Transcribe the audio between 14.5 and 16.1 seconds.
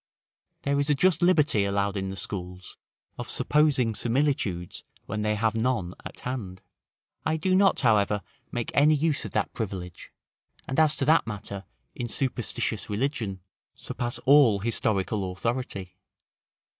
historical authority.